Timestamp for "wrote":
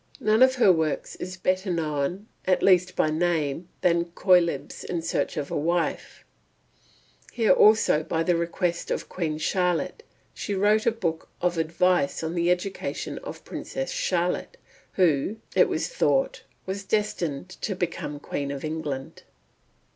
10.55-10.87